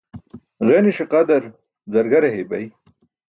[0.67, 1.43] Ġeniṣe qadar
[1.91, 2.65] zargare heybay.